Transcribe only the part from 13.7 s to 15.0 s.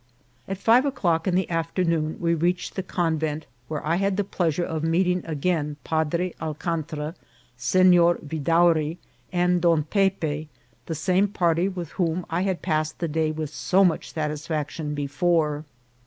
much satisfaction